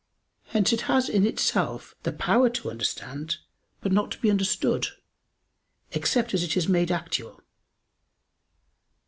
[0.45, 3.37] Hence it has in itself the power to understand,
[3.81, 4.87] but not to be understood,
[5.91, 7.39] except as it is made actual.